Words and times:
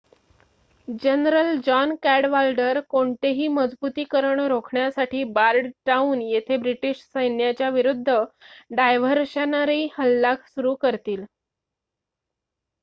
general 1.01 1.57
John 1.65 1.93
Cadwalader 2.03 2.79
कोणतेही 2.89 3.47
मजबुतीकरण 3.49 4.39
रोखण्यासाठी 4.49 5.23
बॉर्डनटाउन 5.33 6.21
येथे 6.21 6.57
ब्रिटीश 6.57 7.01
सैन्याच्या 7.03 7.69
विरूद्ध 7.69 8.15
डायव्हर्शनरी 8.71 9.87
हल्ला 9.97 10.35
सुरु 10.47 10.73
करतील 10.75 11.23